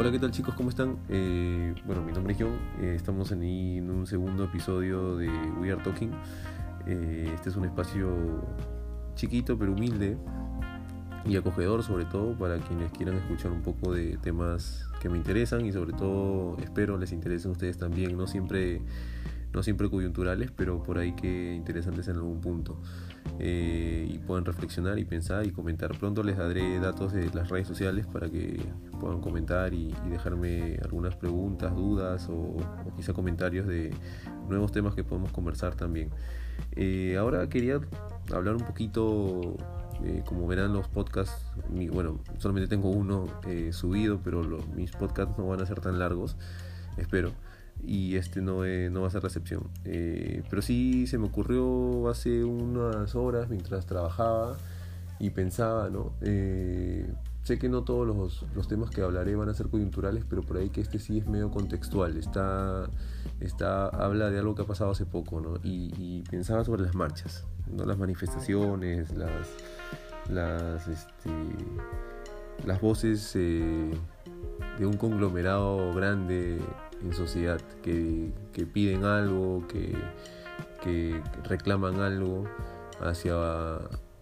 Hola, 0.00 0.10
¿qué 0.10 0.18
tal 0.18 0.30
chicos? 0.30 0.54
¿Cómo 0.54 0.70
están? 0.70 0.96
Eh, 1.10 1.74
bueno, 1.84 2.00
mi 2.00 2.10
nombre 2.10 2.32
es 2.32 2.40
John. 2.40 2.56
Eh, 2.80 2.94
estamos 2.96 3.32
en, 3.32 3.90
un 3.90 4.06
segundo 4.06 4.44
episodio 4.44 5.14
de 5.18 5.28
We 5.60 5.70
Are 5.70 5.82
Talking. 5.82 6.10
Eh, 6.86 7.30
este 7.34 7.50
es 7.50 7.56
un 7.56 7.66
espacio 7.66 8.08
chiquito 9.14 9.58
pero 9.58 9.72
humilde 9.72 10.16
y 11.26 11.36
acogedor 11.36 11.82
sobre 11.82 12.06
todo 12.06 12.32
para 12.38 12.56
quienes 12.60 12.90
quieran 12.92 13.16
escuchar 13.16 13.52
un 13.52 13.60
poco 13.60 13.92
de 13.92 14.16
temas 14.16 14.88
que 15.02 15.10
me 15.10 15.18
interesan 15.18 15.66
y 15.66 15.72
sobre 15.72 15.92
todo 15.92 16.56
espero 16.62 16.96
les 16.96 17.12
interesen 17.12 17.50
ustedes 17.50 17.76
también. 17.76 18.16
No 18.16 18.26
siempre 18.26 18.80
no 19.52 19.62
siempre 19.62 19.90
coyunturales, 19.90 20.50
pero 20.50 20.82
por 20.82 20.96
ahí 20.96 21.12
que 21.12 21.52
interesantes 21.54 22.08
en 22.08 22.16
algún 22.16 22.40
punto. 22.40 22.80
Eh, 23.42 24.06
y 24.10 24.18
puedan 24.18 24.44
reflexionar 24.44 24.98
y 24.98 25.04
pensar 25.04 25.46
y 25.46 25.50
comentar. 25.50 25.96
Pronto 25.98 26.22
les 26.22 26.36
daré 26.36 26.78
datos 26.78 27.12
de 27.12 27.30
las 27.32 27.48
redes 27.48 27.66
sociales 27.66 28.06
para 28.06 28.28
que 28.28 28.60
puedan 29.00 29.20
comentar 29.20 29.72
y, 29.72 29.94
dejarme 30.10 30.78
algunas 30.82 31.16
preguntas, 31.16 31.74
dudas 31.74 32.28
o, 32.28 32.56
quizá 32.96 33.14
comentarios 33.14 33.66
de 33.66 33.94
nuevos 34.48 34.72
temas 34.72 34.94
que 34.94 35.04
podemos 35.04 35.32
conversar 35.32 35.74
también. 35.74 36.10
Eh, 36.72 37.16
ahora 37.18 37.48
quería 37.48 37.80
hablar 38.30 38.56
un 38.56 38.64
poquito, 38.64 39.56
eh, 40.04 40.22
como 40.26 40.46
verán 40.46 40.74
los 40.74 40.88
podcasts, 40.88 41.46
bueno, 41.92 42.20
solamente 42.36 42.68
tengo 42.68 42.90
uno 42.90 43.26
subido, 43.70 44.20
pero 44.22 44.42
mis 44.74 44.90
podcasts 44.92 45.34
no 45.38 45.46
van 45.46 45.62
a 45.62 45.66
ser 45.66 45.80
tan 45.80 45.98
largos, 45.98 46.36
espero 46.98 47.32
y 47.86 48.16
este 48.16 48.40
no, 48.40 48.64
no 48.64 49.00
va 49.02 49.08
a 49.08 49.10
ser 49.10 49.22
recepción. 49.22 49.64
Eh, 49.84 50.42
pero 50.48 50.62
sí 50.62 51.06
se 51.06 51.18
me 51.18 51.26
ocurrió 51.26 52.08
hace 52.08 52.44
unas 52.44 53.14
horas 53.14 53.48
mientras 53.48 53.86
trabajaba 53.86 54.56
y 55.18 55.30
pensaba, 55.30 55.90
¿no? 55.90 56.12
Eh, 56.22 57.12
sé 57.42 57.58
que 57.58 57.68
no 57.68 57.82
todos 57.82 58.06
los, 58.06 58.46
los, 58.54 58.68
temas 58.68 58.90
que 58.90 59.02
hablaré 59.02 59.36
van 59.36 59.48
a 59.48 59.54
ser 59.54 59.68
coyunturales, 59.68 60.24
pero 60.28 60.42
por 60.42 60.56
ahí 60.56 60.70
que 60.70 60.80
este 60.80 60.98
sí 60.98 61.18
es 61.18 61.26
medio 61.26 61.50
contextual, 61.50 62.16
está, 62.16 62.88
está, 63.40 63.88
habla 63.88 64.30
de 64.30 64.38
algo 64.38 64.54
que 64.54 64.62
ha 64.62 64.66
pasado 64.66 64.90
hace 64.90 65.04
poco, 65.04 65.40
¿no? 65.40 65.58
Y, 65.62 66.22
pensaba 66.30 66.64
sobre 66.64 66.82
las 66.82 66.94
marchas, 66.94 67.44
¿no? 67.70 67.84
las 67.84 67.98
manifestaciones, 67.98 69.14
las, 69.14 69.48
las, 70.30 70.88
este, 70.88 71.30
las 72.64 72.80
voces 72.80 73.32
eh, 73.34 73.90
de 74.78 74.86
un 74.86 74.96
conglomerado 74.96 75.92
grande 75.94 76.58
en 77.02 77.12
sociedad, 77.12 77.60
que, 77.82 78.32
piden 78.72 79.04
algo, 79.04 79.66
que, 79.68 81.22
reclaman 81.44 82.00
algo 82.00 82.44
hacia 83.00 83.34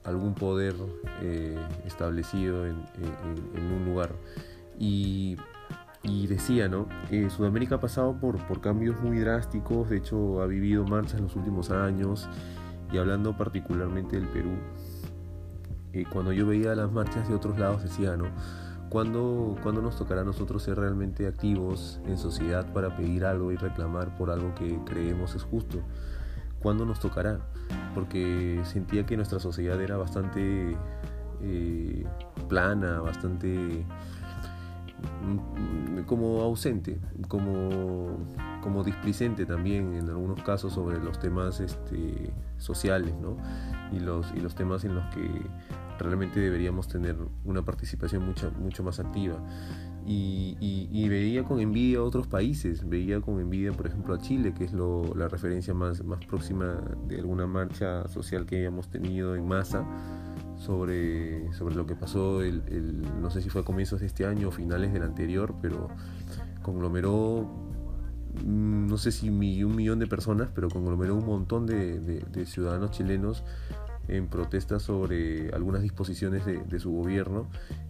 algún 0.04 0.34
poder 0.34 0.74
eh, 1.20 1.58
establecido 1.86 2.66
en, 2.66 2.76
un 3.56 3.84
lugar. 3.84 4.12
Y, 4.78 5.36
decía, 6.26 6.68
¿no? 6.68 6.88
que 7.10 7.28
Sudamérica 7.30 7.76
ha 7.76 7.80
pasado 7.80 8.18
por, 8.18 8.38
por 8.46 8.60
cambios 8.60 9.00
muy 9.00 9.18
drásticos, 9.18 9.90
de 9.90 9.98
hecho 9.98 10.40
ha 10.40 10.46
vivido 10.46 10.84
marchas 10.84 11.14
en 11.14 11.24
los 11.24 11.36
últimos 11.36 11.70
años, 11.70 12.28
y 12.92 12.98
hablando 12.98 13.36
particularmente 13.36 14.16
del 14.16 14.28
Perú, 14.28 14.52
eh, 15.92 16.04
cuando 16.10 16.32
yo 16.32 16.46
veía 16.46 16.74
las 16.74 16.90
marchas 16.90 17.28
de 17.28 17.34
otros 17.34 17.58
lados 17.58 17.82
decía, 17.82 18.16
¿no? 18.16 18.26
¿Cuándo, 18.90 19.56
nos 19.82 19.96
tocará 19.96 20.22
a 20.22 20.24
nosotros 20.24 20.62
ser 20.62 20.78
realmente 20.78 21.26
activos 21.26 22.00
en 22.06 22.16
sociedad 22.16 22.72
para 22.72 22.96
pedir 22.96 23.24
algo 23.24 23.52
y 23.52 23.56
reclamar 23.56 24.16
por 24.16 24.30
algo 24.30 24.54
que 24.54 24.78
creemos 24.86 25.34
es 25.34 25.42
justo? 25.42 25.80
¿Cuándo 26.60 26.86
nos 26.86 26.98
tocará? 26.98 27.38
Porque 27.94 28.60
sentía 28.64 29.04
que 29.04 29.16
nuestra 29.16 29.40
sociedad 29.40 29.80
era 29.80 29.96
bastante 29.96 30.76
eh, 31.42 32.06
plana, 32.48 33.00
bastante 33.00 33.84
mm, 35.22 36.00
como 36.06 36.40
ausente, 36.40 36.98
como, 37.28 38.18
como 38.68 38.84
displicente 38.84 39.46
también 39.46 39.94
en 39.94 40.10
algunos 40.10 40.42
casos 40.42 40.74
sobre 40.74 41.02
los 41.02 41.18
temas 41.18 41.58
este, 41.58 42.30
sociales 42.58 43.14
¿no? 43.18 43.38
y, 43.90 43.98
los, 43.98 44.30
y 44.36 44.40
los 44.40 44.54
temas 44.54 44.84
en 44.84 44.94
los 44.94 45.06
que 45.14 45.26
realmente 45.98 46.38
deberíamos 46.38 46.86
tener 46.86 47.16
una 47.46 47.62
participación 47.64 48.26
mucho, 48.26 48.52
mucho 48.60 48.82
más 48.82 49.00
activa. 49.00 49.42
Y, 50.06 51.08
veía 51.08 51.44
con 51.44 51.60
envidia 51.60 52.00
a 52.00 52.02
otros 52.02 52.26
países, 52.26 52.86
veía 52.86 53.22
con 53.22 53.40
envidia, 53.40 53.72
por 53.72 53.86
ejemplo, 53.86 54.14
a 54.14 54.18
Chile, 54.18 54.52
que 54.52 54.64
es 54.64 54.74
la 54.74 55.28
referencia 55.28 55.72
más, 55.72 56.04
más 56.04 56.22
próxima 56.26 56.76
de 57.06 57.20
alguna 57.20 57.46
marcha 57.46 58.06
social 58.08 58.44
que 58.44 58.58
hayamos 58.58 58.90
tenido 58.90 59.34
en 59.34 59.48
masa 59.48 59.86
sobre, 60.56 61.50
sobre 61.54 61.74
lo 61.74 61.86
que 61.86 61.94
pasó, 61.94 62.42
el, 62.42 63.02
no 63.22 63.30
sé 63.30 63.40
si 63.40 63.48
fue 63.48 63.62
a 63.62 63.64
comienzos 63.64 64.00
de 64.00 64.06
este 64.06 64.26
año 64.26 64.48
o 64.48 64.50
finales 64.50 64.92
del 64.92 65.04
anterior, 65.04 65.54
pero 65.62 65.88
conglomeró 66.62 67.67
no 68.44 68.96
sé 68.98 69.12
si 69.12 69.28
un 69.28 69.38
millón 69.38 69.98
de 69.98 70.06
personas, 70.06 70.48
pero 70.54 70.68
conglomeró 70.68 71.14
un 71.16 71.26
montón 71.26 71.66
de 71.66 72.46
ciudadanos 72.46 72.90
chilenos 72.90 73.44
en 74.08 74.26
protesta 74.26 74.80
sobre 74.80 75.50
algunas 75.52 75.82
disposiciones 75.82 76.44
de, 76.44 76.80
su 76.80 76.90
gobierno 76.90 77.46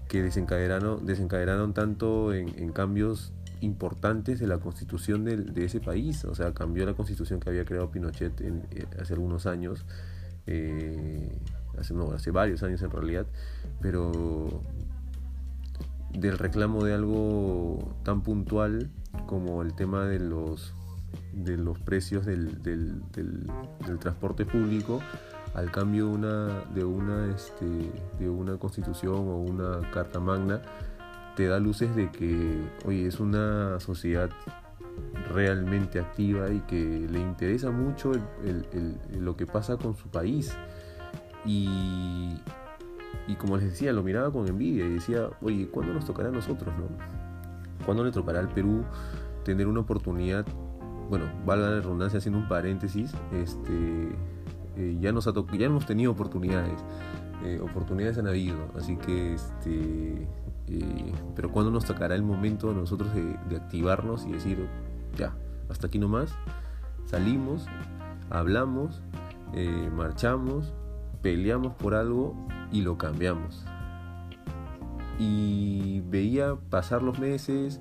que 0.08 0.22
desencadenaron, 0.22 1.06
desencadenaron 1.06 1.72
tanto 1.72 2.34
en, 2.34 2.72
cambios 2.72 3.32
importantes 3.60 4.40
de 4.40 4.46
la 4.46 4.58
constitución 4.58 5.24
de, 5.24 5.64
ese 5.64 5.80
país. 5.80 6.24
O 6.24 6.34
sea, 6.34 6.52
cambió 6.52 6.84
la 6.84 6.94
constitución 6.94 7.40
que 7.40 7.50
había 7.50 7.64
creado 7.64 7.90
Pinochet 7.90 8.40
eh, 8.40 8.86
hace 9.00 9.14
algunos 9.14 9.46
años, 9.46 9.84
eh, 10.46 11.32
hace 11.78 12.30
varios 12.32 12.62
años 12.64 12.82
en 12.82 12.90
realidad, 12.90 13.26
pero 13.80 14.62
del 16.12 16.38
reclamo 16.38 16.84
de 16.84 16.94
algo 16.94 17.96
tan 18.02 18.22
puntual 18.22 18.90
como 19.26 19.62
el 19.62 19.74
tema 19.74 20.04
de 20.06 20.18
los, 20.20 20.74
de 21.32 21.56
los 21.56 21.78
precios 21.78 22.26
del, 22.26 22.62
del 22.62 23.98
transporte 23.98 24.44
público 24.44 25.00
al 25.54 25.70
cambio 25.70 26.06
de 26.06 26.12
una, 26.12 26.64
de 26.74 26.84
una, 26.84 27.34
este, 27.34 27.66
de 28.18 28.28
una 28.28 28.56
constitución 28.58 29.16
o 29.16 29.38
una 29.38 29.90
carta 29.90 30.20
magna, 30.20 30.62
te 31.36 31.46
da 31.46 31.58
luces 31.58 31.94
de 31.94 32.10
que, 32.10 32.60
oye, 32.84 33.06
es 33.06 33.20
una 33.20 33.80
sociedad 33.80 34.30
realmente 35.32 36.00
activa 36.00 36.50
y 36.50 36.60
que 36.60 37.06
le 37.10 37.20
interesa 37.20 37.70
mucho 37.70 38.12
lo 39.18 39.36
que 39.36 39.46
pasa 39.46 39.76
con 39.76 39.96
su 39.96 40.08
país. 40.08 40.56
Y, 41.44 42.36
y 43.28 43.34
como 43.36 43.56
les 43.58 43.66
decía, 43.66 43.92
lo 43.92 44.02
miraba 44.02 44.32
con 44.32 44.48
envidia 44.48 44.86
y 44.86 44.94
decía, 44.94 45.28
oye, 45.42 45.68
¿cuándo 45.68 45.92
nos 45.92 46.06
tocará 46.06 46.30
a 46.30 46.32
nosotros? 46.32 46.74
No? 46.78 46.86
¿Cuándo 47.84 48.02
le 48.02 48.10
tocará 48.10 48.40
al 48.40 48.48
Perú 48.48 48.84
tener 49.44 49.66
una 49.66 49.80
oportunidad? 49.80 50.46
Bueno, 51.10 51.26
valga 51.44 51.68
la 51.70 51.80
redundancia 51.80 52.18
haciendo 52.18 52.38
un 52.38 52.48
paréntesis, 52.48 53.14
este, 53.32 54.16
eh, 54.76 54.96
ya, 55.00 55.12
nos 55.12 55.24
ya 55.24 55.66
hemos 55.66 55.86
tenido 55.86 56.12
oportunidades, 56.12 56.84
eh, 57.44 57.60
oportunidades 57.62 58.18
han 58.18 58.28
habido, 58.28 58.58
así 58.76 58.96
que, 58.96 59.34
este, 59.34 60.28
eh, 60.66 61.12
pero 61.34 61.50
cuando 61.50 61.70
nos 61.70 61.84
tocará 61.84 62.14
el 62.14 62.22
momento 62.22 62.72
nosotros 62.72 63.10
de, 63.14 63.56
activarnos 63.56 64.26
y 64.26 64.32
decir, 64.32 64.66
ya, 65.16 65.34
hasta 65.68 65.86
aquí 65.86 65.98
nomás, 65.98 66.34
salimos, 67.06 67.66
hablamos, 68.30 69.02
marchamos, 69.96 70.74
peleamos 71.22 71.74
por 71.74 71.94
algo 71.94 72.36
y 72.72 72.82
lo 72.82 72.98
cambiamos. 72.98 73.64
Y 75.18 76.00
veía 76.02 76.56
pasar 76.70 77.02
los 77.02 77.18
meses, 77.18 77.80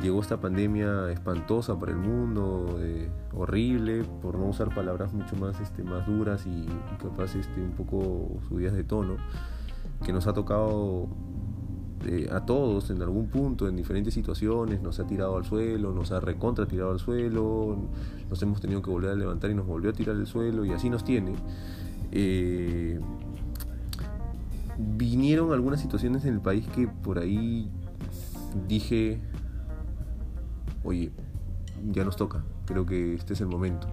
llegó 0.00 0.20
esta 0.20 0.40
pandemia 0.40 1.10
espantosa 1.10 1.78
para 1.78 1.92
el 1.92 1.98
mundo, 1.98 2.78
eh, 2.80 3.10
horrible, 3.34 4.04
por 4.22 4.38
no 4.38 4.46
usar 4.46 4.74
palabras 4.74 5.12
mucho 5.12 5.36
más, 5.36 5.60
este, 5.60 5.82
más 5.82 6.06
duras 6.06 6.46
y, 6.46 6.66
capaz 7.02 7.34
este, 7.34 7.60
un 7.60 7.72
poco 7.72 8.40
subidas 8.48 8.72
de 8.72 8.84
tono, 8.84 9.16
que 10.04 10.12
nos 10.12 10.26
ha 10.26 10.32
tocado 10.32 11.08
eh, 12.06 12.28
a 12.32 12.44
todos 12.44 12.90
en 12.90 13.00
algún 13.02 13.28
punto, 13.28 13.68
en 13.68 13.76
diferentes 13.76 14.14
situaciones, 14.14 14.80
nos 14.80 14.98
ha 14.98 15.06
tirado 15.06 15.36
al 15.36 15.44
suelo, 15.44 15.92
nos 15.92 16.10
ha 16.10 16.20
recontra 16.20 16.66
tirado 16.66 16.90
al 16.90 16.98
suelo, 16.98 17.76
nos 18.28 18.42
hemos 18.42 18.60
tenido 18.60 18.82
que 18.82 18.90
volver 18.90 19.10
a 19.10 19.14
levantar 19.14 19.50
y 19.50 19.54
nos 19.54 19.66
volvió 19.66 19.90
a 19.90 19.92
tirar 19.92 20.16
al 20.16 20.26
suelo 20.26 20.64
y 20.64 20.72
así 20.72 20.90
nos 20.90 21.04
tiene. 21.04 21.34
Eh, 22.10 22.98
vinieron 24.96 25.52
algunas 25.52 25.80
situaciones 25.80 26.24
en 26.24 26.34
el 26.34 26.40
país 26.40 26.66
que 26.68 26.88
por 26.88 27.18
ahí 27.18 27.70
dije, 28.68 29.20
oye, 30.84 31.12
ya 31.92 32.04
nos 32.04 32.16
toca, 32.16 32.44
creo 32.66 32.86
que 32.86 33.14
este 33.14 33.34
es 33.34 33.40
el 33.40 33.48
momento. 33.48 33.88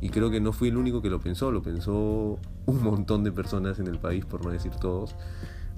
Y 0.00 0.10
creo 0.10 0.30
que 0.30 0.40
no 0.40 0.52
fui 0.52 0.68
el 0.68 0.76
único 0.76 1.00
que 1.00 1.08
lo 1.08 1.20
pensó, 1.20 1.50
lo 1.50 1.62
pensó 1.62 2.38
un 2.66 2.82
montón 2.82 3.24
de 3.24 3.32
personas 3.32 3.78
en 3.78 3.86
el 3.86 3.98
país, 3.98 4.24
por 4.24 4.44
no 4.44 4.50
decir 4.50 4.72
todos. 4.72 5.14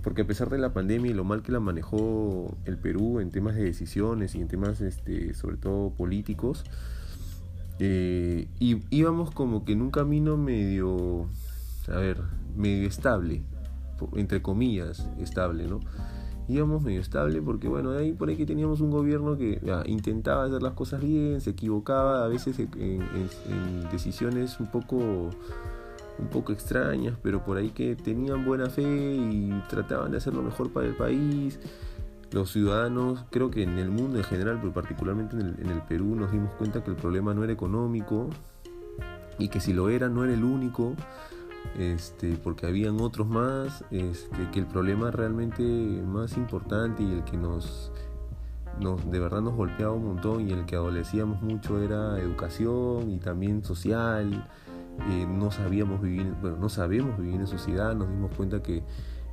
Porque 0.02 0.22
a 0.22 0.26
pesar 0.26 0.50
de 0.50 0.58
la 0.58 0.72
pandemia 0.72 1.10
y 1.10 1.14
lo 1.14 1.24
mal 1.24 1.42
que 1.42 1.52
la 1.52 1.60
manejó 1.60 2.56
el 2.64 2.78
Perú 2.78 3.20
en 3.20 3.30
temas 3.30 3.54
de 3.54 3.64
decisiones 3.64 4.34
y 4.34 4.40
en 4.40 4.48
temas 4.48 4.80
este, 4.80 5.34
sobre 5.34 5.56
todo 5.56 5.90
políticos, 5.90 6.64
eh, 7.78 8.48
y 8.58 8.82
íbamos 8.90 9.30
como 9.30 9.64
que 9.64 9.72
en 9.72 9.82
un 9.82 9.90
camino 9.90 10.36
medio, 10.36 11.28
a 11.88 11.96
ver, 11.96 12.20
medio 12.56 12.88
estable, 12.88 13.42
entre 14.16 14.42
comillas, 14.42 15.08
estable, 15.18 15.66
¿no? 15.66 15.80
íbamos 16.48 16.82
medio 16.82 17.00
estable 17.00 17.42
porque 17.42 17.68
bueno, 17.68 17.90
ahí 17.90 18.12
por 18.12 18.28
ahí 18.28 18.36
que 18.36 18.46
teníamos 18.46 18.80
un 18.80 18.90
gobierno 18.90 19.36
que 19.36 19.60
intentaba 19.86 20.44
hacer 20.44 20.62
las 20.62 20.74
cosas 20.74 21.00
bien, 21.00 21.40
se 21.40 21.50
equivocaba 21.50 22.24
a 22.24 22.28
veces 22.28 22.58
en, 22.58 23.88
decisiones 23.90 24.60
un 24.60 24.66
poco 24.66 24.96
un 26.18 26.28
poco 26.30 26.52
extrañas, 26.52 27.18
pero 27.22 27.44
por 27.44 27.58
ahí 27.58 27.70
que 27.70 27.94
tenían 27.94 28.44
buena 28.44 28.70
fe 28.70 28.82
y 28.82 29.50
trataban 29.68 30.12
de 30.12 30.16
hacer 30.16 30.32
lo 30.32 30.42
mejor 30.42 30.72
para 30.72 30.86
el 30.86 30.94
país. 30.94 31.60
Los 32.32 32.52
ciudadanos, 32.52 33.26
creo 33.30 33.50
que 33.50 33.62
en 33.62 33.78
el 33.78 33.90
mundo 33.90 34.16
en 34.16 34.24
general, 34.24 34.56
pero 34.58 34.72
particularmente 34.72 35.36
en 35.36 35.70
el 35.70 35.82
Perú, 35.82 36.16
nos 36.16 36.32
dimos 36.32 36.52
cuenta 36.54 36.82
que 36.82 36.90
el 36.90 36.96
problema 36.96 37.34
no 37.34 37.44
era 37.44 37.52
económico 37.52 38.30
y 39.38 39.48
que 39.48 39.60
si 39.60 39.74
lo 39.74 39.90
era 39.90 40.08
no 40.08 40.24
era 40.24 40.32
el 40.32 40.42
único 40.42 40.94
este, 41.78 42.36
porque 42.36 42.66
habían 42.66 43.00
otros 43.00 43.26
más, 43.26 43.84
este, 43.90 44.50
que 44.52 44.58
el 44.58 44.66
problema 44.66 45.10
realmente 45.10 45.62
más 45.62 46.36
importante 46.36 47.02
y 47.02 47.12
el 47.12 47.24
que 47.24 47.36
nos, 47.36 47.92
nos 48.80 49.10
de 49.10 49.18
verdad 49.18 49.40
nos 49.40 49.54
golpeaba 49.54 49.92
un 49.92 50.06
montón 50.06 50.48
y 50.48 50.52
el 50.52 50.66
que 50.66 50.76
adolecíamos 50.76 51.42
mucho 51.42 51.82
era 51.82 52.18
educación 52.18 53.10
y 53.10 53.18
también 53.18 53.64
social. 53.64 54.48
Eh, 55.10 55.26
no 55.28 55.50
sabíamos 55.50 56.00
vivir, 56.00 56.32
bueno, 56.40 56.56
no 56.56 56.68
sabemos 56.70 57.18
vivir 57.18 57.34
en 57.34 57.46
sociedad, 57.46 57.94
nos 57.94 58.08
dimos 58.08 58.30
cuenta 58.34 58.62
que 58.62 58.82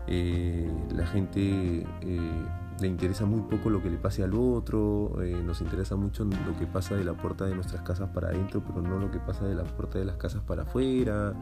eh, 0.07 0.69
la 0.93 1.07
gente 1.07 1.87
eh, 2.01 2.45
le 2.81 2.87
interesa 2.87 3.25
muy 3.25 3.41
poco 3.41 3.69
lo 3.69 3.81
que 3.81 3.89
le 3.89 3.97
pase 3.97 4.23
al 4.23 4.33
otro, 4.33 5.15
nos 5.45 5.61
interesa 5.61 5.95
mucho 5.95 6.25
lo 6.25 6.57
que 6.59 6.67
pasa 6.67 6.95
de 6.95 7.05
la 7.05 7.13
puerta 7.13 7.45
de 7.45 7.55
nuestras 7.55 7.81
casas 7.83 8.09
para 8.09 8.27
adentro, 8.27 8.61
pero 8.67 8.81
no 8.81 8.99
lo 8.99 9.09
que 9.09 9.19
pasa 9.19 9.45
de 9.45 9.55
la 9.55 9.63
puerta 9.63 9.99
de 9.99 10.05
las 10.05 10.17
casas 10.17 10.41
para 10.41 10.63
afuera 10.63 11.33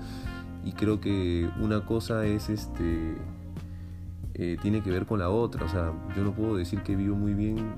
y 0.64 0.74
creo 0.74 1.00
que 1.00 1.50
una 1.60 1.86
cosa 1.86 2.26
es 2.26 2.50
este 2.50 3.16
eh, 4.34 4.58
tiene 4.62 4.82
que 4.82 4.90
ver 4.90 5.06
con 5.06 5.20
la 5.20 5.30
otra. 5.30 5.66
O 5.66 5.70
sea 5.70 5.94
yo 6.16 6.24
no 6.24 6.34
puedo 6.34 6.56
decir 6.56 6.82
que 6.84 6.96
vivo 6.96 7.16
muy 7.16 7.34
bien 7.34 7.76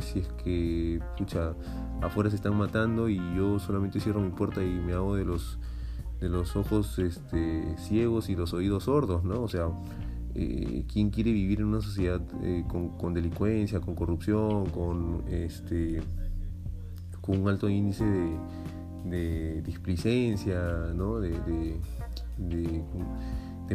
si 0.00 0.18
es 0.18 0.28
que 0.44 1.00
pucha 1.16 1.54
afuera 2.02 2.30
se 2.30 2.36
están 2.36 2.56
matando 2.56 3.08
y 3.08 3.16
yo 3.34 3.58
solamente 3.58 4.00
cierro 4.00 4.20
mi 4.20 4.30
puerta 4.30 4.62
y 4.62 4.68
me 4.68 4.92
hago 4.92 5.16
de 5.16 5.24
los 5.24 5.58
de 6.20 6.28
los 6.28 6.54
ojos 6.54 6.98
este, 6.98 7.76
ciegos 7.78 8.28
y 8.28 8.36
los 8.36 8.52
oídos 8.52 8.84
sordos 8.84 9.24
no 9.24 9.40
o 9.42 9.48
sea 9.48 9.68
eh, 10.34 10.84
quién 10.92 11.10
quiere 11.10 11.32
vivir 11.32 11.60
en 11.60 11.66
una 11.66 11.80
sociedad 11.80 12.20
eh, 12.42 12.64
con, 12.68 12.90
con, 12.98 13.14
delincuencia 13.14 13.80
con 13.80 13.94
corrupción 13.94 14.66
con 14.66 15.24
este 15.28 16.02
con 17.22 17.40
un 17.40 17.48
alto 17.48 17.68
índice 17.68 18.04
de 18.04 18.36
de 19.04 19.62
displicencia, 19.62 20.60
¿no? 20.94 21.20
de, 21.20 21.80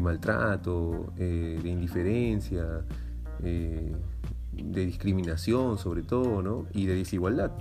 maltrato, 0.02 1.14
eh, 1.18 1.60
de 1.62 1.70
indiferencia, 1.70 2.86
eh, 3.44 3.96
de 4.52 4.86
discriminación 4.86 5.78
sobre 5.78 6.04
todo, 6.04 6.42
¿no? 6.42 6.66
y 6.74 6.86
de 6.86 6.96
desigualdad. 6.96 7.52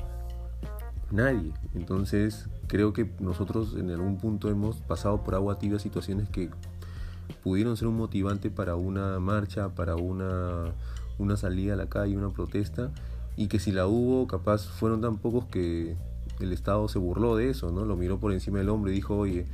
Nadie. 1.11 1.53
Entonces 1.75 2.49
creo 2.67 2.93
que 2.93 3.11
nosotros 3.21 3.77
en 3.77 3.91
algún 3.91 4.19
punto 4.19 4.49
hemos 4.49 4.79
pasado 4.79 5.23
por 5.23 5.35
agua 5.35 5.59
tibia 5.59 5.79
situaciones 5.79 6.29
que 6.29 6.51
pudieron 7.43 7.77
ser 7.77 7.89
un 7.89 7.97
motivante 7.97 8.51
para 8.51 8.75
una 8.75 9.19
marcha, 9.21 9.69
para 9.75 9.97
una, 9.97 10.73
una 11.19 11.37
salida 11.37 11.75
a 11.75 11.77
la 11.77 11.87
calle, 11.87 12.17
una 12.17 12.31
protesta, 12.31 12.91
y 13.37 13.49
que 13.49 13.59
si 13.59 13.73
la 13.73 13.87
hubo, 13.87 14.27
capaz 14.27 14.67
fueron 14.67 15.01
tan 15.01 15.19
pocos 15.19 15.47
que 15.47 15.97
el 16.41 16.53
Estado 16.53 16.89
se 16.89 16.99
burló 16.99 17.37
de 17.37 17.51
eso, 17.51 17.71
¿no? 17.71 17.85
Lo 17.85 17.97
miró 17.97 18.19
por 18.19 18.33
encima 18.33 18.59
del 18.59 18.69
hombro 18.69 18.91
y 18.91 18.95
dijo, 18.95 19.17
oye, 19.17 19.47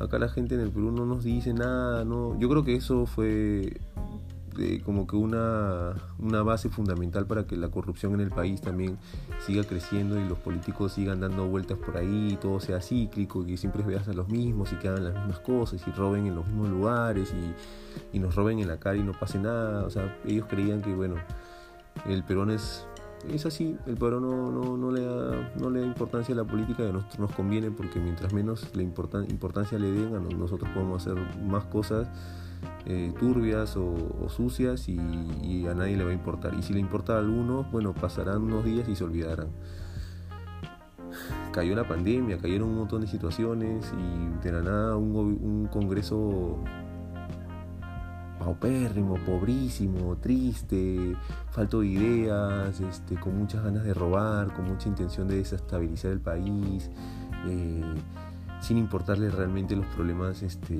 acá 0.00 0.18
la 0.18 0.28
gente 0.28 0.54
en 0.54 0.60
el 0.60 0.70
Perú 0.70 0.90
no 0.90 1.06
nos 1.06 1.24
dice 1.24 1.54
nada, 1.54 2.04
¿no? 2.04 2.38
Yo 2.38 2.48
creo 2.48 2.64
que 2.64 2.74
eso 2.74 3.06
fue 3.06 3.80
eh, 4.58 4.82
como 4.84 5.06
que 5.06 5.16
una, 5.16 5.94
una 6.18 6.42
base 6.42 6.68
fundamental 6.68 7.26
para 7.26 7.44
que 7.44 7.56
la 7.56 7.68
corrupción 7.68 8.14
en 8.14 8.20
el 8.20 8.30
país 8.30 8.60
también 8.60 8.98
siga 9.44 9.64
creciendo 9.64 10.18
y 10.20 10.28
los 10.28 10.38
políticos 10.38 10.92
sigan 10.92 11.20
dando 11.20 11.46
vueltas 11.46 11.78
por 11.78 11.96
ahí, 11.96 12.32
y 12.32 12.36
todo 12.36 12.60
sea 12.60 12.80
cíclico, 12.80 13.42
y 13.42 13.46
que 13.46 13.56
siempre 13.56 13.82
veas 13.82 14.06
a 14.08 14.12
los 14.12 14.28
mismos 14.28 14.72
y 14.72 14.76
que 14.76 14.88
hagan 14.88 15.04
las 15.04 15.14
mismas 15.14 15.40
cosas 15.40 15.82
y 15.86 15.90
roben 15.90 16.26
en 16.26 16.36
los 16.36 16.46
mismos 16.46 16.68
lugares 16.68 17.32
y, 17.32 18.16
y 18.16 18.20
nos 18.20 18.34
roben 18.34 18.60
en 18.60 18.68
la 18.68 18.78
cara 18.78 18.96
y 18.96 19.02
no 19.02 19.12
pase 19.12 19.38
nada. 19.38 19.84
O 19.84 19.90
sea, 19.90 20.16
ellos 20.24 20.46
creían 20.48 20.82
que, 20.82 20.94
bueno, 20.94 21.16
el 22.06 22.22
Perón 22.22 22.50
es 22.50 22.86
es 23.30 23.46
así, 23.46 23.76
el 23.86 23.96
paro 23.96 24.20
no, 24.20 24.76
no, 24.76 24.90
le 24.90 25.04
da, 25.04 25.52
no 25.58 25.70
le 25.70 25.80
da 25.80 25.86
importancia 25.86 26.34
a 26.34 26.36
la 26.36 26.44
política 26.44 26.84
y 26.84 26.88
a 26.88 26.92
nosotros 26.92 27.18
nos 27.18 27.32
conviene 27.32 27.70
porque 27.70 28.00
mientras 28.00 28.32
menos 28.32 28.74
la 28.74 28.82
importancia 28.82 29.78
le 29.78 29.90
den, 29.90 30.14
a 30.14 30.20
nosotros 30.20 30.70
podemos 30.74 31.06
hacer 31.06 31.20
más 31.42 31.64
cosas 31.64 32.08
eh, 32.86 33.12
turbias 33.18 33.76
o, 33.76 34.28
sucias 34.28 34.88
y, 34.88 35.66
a 35.66 35.74
nadie 35.74 35.96
le 35.96 36.04
va 36.04 36.10
a 36.10 36.14
importar. 36.14 36.54
Y 36.54 36.62
si 36.62 36.72
le 36.74 36.80
importa 36.80 37.14
a 37.14 37.18
algunos, 37.18 37.70
bueno, 37.70 37.94
pasarán 37.94 38.42
unos 38.42 38.64
días 38.64 38.88
y 38.88 38.94
se 38.94 39.04
olvidarán. 39.04 39.48
Cayó 41.52 41.74
la 41.74 41.86
pandemia, 41.86 42.38
cayeron 42.38 42.68
un 42.68 42.76
montón 42.76 43.00
de 43.00 43.06
situaciones 43.06 43.92
y 43.96 44.44
de 44.44 44.52
la 44.52 44.62
nada 44.62 44.96
un, 44.96 45.14
un 45.14 45.68
congreso 45.68 46.58
paupérrimo, 48.38 49.16
pobrísimo, 49.24 50.16
triste, 50.16 51.16
falto 51.50 51.80
de 51.80 51.86
ideas, 51.88 52.80
este, 52.80 53.14
con 53.16 53.38
muchas 53.38 53.64
ganas 53.64 53.84
de 53.84 53.94
robar, 53.94 54.52
con 54.52 54.68
mucha 54.68 54.88
intención 54.88 55.28
de 55.28 55.36
desestabilizar 55.36 56.12
el 56.12 56.20
país, 56.20 56.90
eh, 57.46 57.94
sin 58.60 58.78
importarle 58.78 59.30
realmente 59.30 59.76
los 59.76 59.86
problemas 59.86 60.42
este, 60.42 60.74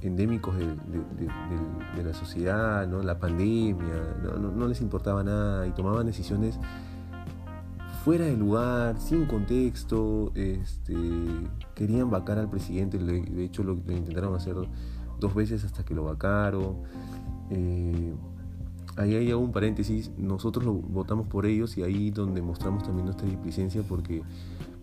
endémicos 0.00 0.56
de, 0.56 2.02
la 2.02 2.14
sociedad, 2.14 2.86
¿no? 2.86 3.02
la 3.02 3.18
pandemia, 3.18 4.16
no, 4.38 4.66
les 4.66 4.80
importaba 4.80 5.22
nada 5.22 5.66
y 5.66 5.72
tomaban 5.72 6.06
decisiones 6.06 6.58
fuera 8.04 8.24
de 8.24 8.36
lugar, 8.36 8.98
sin 8.98 9.26
contexto, 9.26 10.32
este, 10.34 10.94
querían 11.74 12.10
vacar 12.10 12.38
al 12.38 12.48
presidente, 12.48 12.96
de 12.96 13.44
hecho 13.44 13.62
lo 13.62 13.74
intentaron 13.74 14.34
hacer 14.34 14.54
dos 15.18 15.34
veces 15.34 15.64
hasta 15.64 15.84
que 15.84 15.94
lo 15.94 16.04
vacaron. 16.04 16.82
Eh, 17.50 18.14
ahí 18.96 19.14
hay 19.14 19.32
un 19.32 19.52
paréntesis, 19.52 20.10
nosotros 20.16 20.64
lo 20.64 20.74
votamos 20.74 21.28
por 21.28 21.46
ellos 21.46 21.76
y 21.78 21.82
ahí 21.82 22.10
donde 22.10 22.42
mostramos 22.42 22.82
también 22.82 23.06
nuestra 23.06 23.28
displicencia 23.28 23.82
porque 23.82 24.22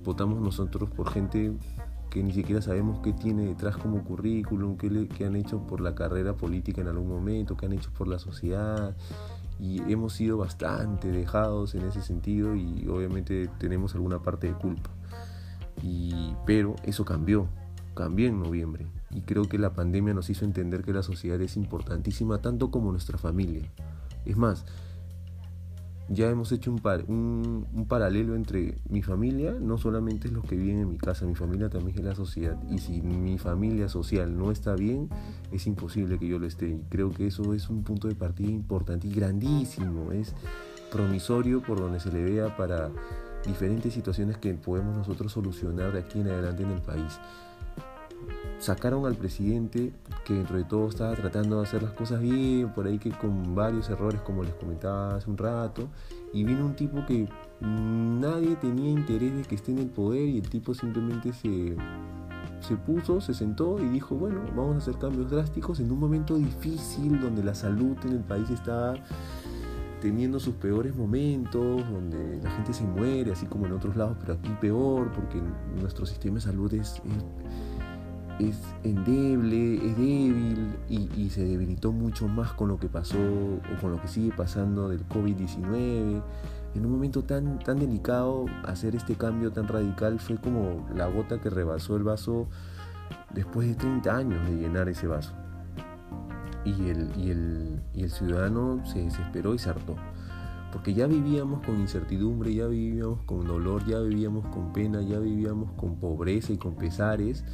votamos 0.04 0.42
nosotros 0.42 0.90
por 0.90 1.10
gente 1.10 1.54
que 2.10 2.24
ni 2.24 2.32
siquiera 2.32 2.62
sabemos 2.62 3.00
qué 3.04 3.12
tiene 3.12 3.46
detrás 3.46 3.76
como 3.76 4.04
currículum, 4.04 4.78
qué, 4.78 5.10
qué 5.10 5.26
han 5.26 5.36
hecho 5.36 5.68
por 5.68 5.82
la 5.82 5.96
carrera 5.96 6.38
política 6.38 6.82
en 6.82 6.88
algún 6.88 7.10
momento, 7.10 7.58
qué 7.58 7.66
han 7.66 7.74
hecho 7.74 7.92
por 7.92 8.08
la 8.08 8.20
sociedad 8.20 8.96
y 9.60 9.82
hemos 9.92 10.14
sido 10.14 10.38
bastante 10.38 11.12
dejados 11.12 11.76
en 11.76 11.84
ese 11.84 12.02
sentido 12.02 12.56
y 12.56 12.88
obviamente 12.88 13.50
tenemos 13.58 13.96
alguna 13.96 14.20
parte 14.20 14.48
de 14.48 14.54
culpa. 14.54 14.90
Y, 15.84 16.34
pero 16.46 16.76
eso 16.84 17.04
cambió, 17.04 17.48
cambió 17.94 18.28
en 18.28 18.40
noviembre 18.40 18.88
y 19.16 19.22
creo 19.22 19.48
que 19.48 19.58
la 19.58 19.74
pandemia 19.74 20.14
nos 20.14 20.30
hizo 20.30 20.44
entender 20.44 20.84
que 20.84 20.94
la 20.94 21.02
sociedad 21.02 21.40
es 21.42 21.56
importantísima 21.56 22.42
tanto 22.42 22.70
como 22.70 22.92
nuestra 22.92 23.18
familia. 23.18 23.64
Es 24.26 24.36
más, 24.36 24.66
ya 26.10 26.30
hemos 26.30 26.52
hecho 26.52 26.70
un, 26.70 26.80
par, 26.80 27.06
un, 27.08 27.86
paralelo 27.88 28.36
entre 28.36 28.78
mi 28.90 29.02
familia, 29.02 29.56
no 29.60 29.78
solamente 29.78 30.28
es 30.28 30.34
los 30.34 30.44
que 30.44 30.58
viven 30.58 30.80
en 30.80 30.90
mi 30.90 30.98
casa, 30.98 31.26
mi 31.26 31.34
familia 31.34 31.70
también 31.70 31.98
es 31.98 32.04
la 32.04 32.14
sociedad. 32.14 32.62
Y 32.70 32.80
si 32.80 33.02
mi 33.02 33.38
familia 33.38 33.88
social 33.88 34.38
no 34.38 34.52
está 34.52 34.76
bien, 34.76 35.10
es 35.52 35.66
imposible 35.66 36.20
que 36.20 36.28
yo 36.28 36.38
lo 36.38 36.46
esté. 36.46 36.70
Y 36.70 36.84
creo 36.90 37.12
que 37.12 37.28
eso 37.28 37.54
es 37.54 37.70
un 37.70 37.84
punto 37.84 38.10
de 38.10 38.16
partida 38.16 38.50
importante 38.50 39.08
y 39.08 39.14
grandísimo. 39.14 40.12
Es 40.12 40.36
promisorio 40.92 41.62
por 41.62 41.80
donde 41.80 42.02
se 42.02 42.12
le 42.12 42.24
vea 42.24 42.56
para 42.58 42.92
diferentes 43.48 43.94
situaciones 43.94 44.38
que 44.38 44.54
podemos 44.56 44.98
nosotros 44.98 45.32
solucionar 45.32 45.94
de 45.94 46.00
aquí 46.00 46.20
en 46.20 46.28
adelante 46.28 46.64
en 46.64 46.72
el 46.72 46.82
país 46.82 47.20
sacaron 48.60 49.06
al 49.06 49.16
presidente 49.16 49.94
que 50.24 50.34
dentro 50.34 50.58
de 50.58 50.64
todo 50.64 50.88
estaba 50.88 51.14
tratando 51.16 51.58
de 51.58 51.64
hacer 51.64 51.84
las 51.84 51.94
cosas 51.94 52.22
bien, 52.22 52.74
por 52.74 52.88
ahí 52.88 52.98
que 52.98 53.12
con 53.12 53.56
varios 53.56 53.90
errores 53.90 54.22
como 54.22 54.44
les 54.44 54.54
comentaba 54.54 55.16
hace 55.16 55.30
un 55.30 55.38
rato, 55.38 55.88
y 56.34 56.44
vino 56.44 56.66
un 56.66 56.76
tipo 56.76 57.06
que 57.06 57.28
nadie 57.62 58.56
tenía 58.56 58.90
interés 58.90 59.36
de 59.36 59.44
que 59.44 59.56
esté 59.56 59.72
en 59.72 59.80
el 59.80 59.90
poder 59.90 60.28
y 60.28 60.40
el 60.40 60.50
tipo 60.50 60.74
simplemente 60.74 61.34
se, 61.34 61.76
se 62.60 62.76
puso, 62.76 63.22
se 63.22 63.34
sentó 63.34 63.80
y 63.80 63.88
dijo, 63.88 64.16
bueno, 64.16 64.42
vamos 64.56 64.76
a 64.76 64.78
hacer 64.80 64.98
cambios 64.98 65.30
drásticos 65.30 65.80
en 65.80 65.92
un 65.92 66.00
momento 66.00 66.36
difícil 66.36 67.20
donde 67.20 67.44
la 67.44 67.56
salud 67.56 67.98
en 68.06 68.14
el 68.14 68.24
país 68.24 68.50
está 68.50 68.96
teniendo 70.02 70.40
sus 70.40 70.56
peores 70.56 70.96
momentos, 70.96 71.90
donde 71.90 72.40
la 72.44 72.52
gente 72.52 72.74
se 72.74 72.84
muere, 72.84 73.32
así 73.32 73.46
como 73.48 73.66
en 73.66 73.72
otros 73.72 73.96
lados, 73.96 74.18
pero 74.20 74.34
aquí 74.34 74.50
peor, 74.62 75.12
porque 75.12 75.42
nuestro 75.80 76.06
sistema 76.06 76.36
de 76.36 76.42
salud 76.42 76.74
es 76.74 77.02
es 77.06 77.24
endeble, 78.84 79.76
es 79.76 79.98
débil 79.98 80.78
y, 80.90 81.30
se 81.30 81.44
debilitó 81.44 81.92
mucho 81.92 82.28
más 82.28 82.52
con 82.54 82.68
lo 82.68 82.80
que 82.80 82.88
pasó 82.88 83.18
o 83.18 83.82
con 83.82 83.92
lo 83.92 84.02
que 84.02 84.08
sigue 84.08 84.32
pasando 84.36 84.90
del 84.90 85.08
COVID-19. 85.08 86.22
En 86.76 86.86
un 86.86 86.92
momento 86.92 87.24
tan, 87.24 87.60
tan 87.60 87.80
delicado, 87.80 88.46
hacer 88.66 88.96
este 88.96 89.16
cambio 89.16 89.52
tan 89.52 89.68
radical 89.68 90.20
fue 90.20 90.38
como 90.38 90.86
la 90.94 91.08
gota 91.08 91.40
que 91.40 91.50
rebasó 91.50 91.96
el 91.96 92.04
vaso 92.04 92.48
después 93.34 93.68
de 93.70 93.76
30 93.76 94.16
años 94.16 94.50
de 94.50 94.56
llenar 94.56 94.90
ese 94.90 95.08
vaso. 95.08 95.34
y 96.66 96.90
el, 96.90 97.12
y 97.16 97.30
el, 97.30 97.82
y 97.94 98.04
el 98.04 98.10
ciudadano 98.10 98.84
se 98.86 99.00
desesperó 99.00 99.54
y 99.54 99.60
se 99.60 99.70
hartó. 99.70 99.96
Porque 100.76 100.94
ya 100.94 101.08
vivíamos 101.08 101.66
con 101.66 101.80
incertidumbre, 101.80 102.54
ya 102.54 102.68
vivíamos 102.68 103.22
con 103.22 103.48
dolor, 103.48 103.86
ya 103.86 103.98
vivíamos 104.02 104.46
con 104.48 104.74
pena, 104.74 105.02
ya 105.02 105.20
vivíamos 105.20 105.72
con 105.72 105.96
pobreza 106.02 106.52
y 106.52 106.58
con 106.58 106.76
pesares. 106.76 107.46